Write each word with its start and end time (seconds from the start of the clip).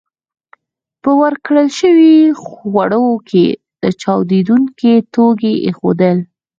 په 1.01 1.09
ورکړل 1.21 1.67
شويو 1.79 2.39
خوړو 2.43 3.07
کې 3.29 3.45
چاودېدونکي 4.01 4.93
توکي 5.13 5.53
ایښودل 5.65 6.17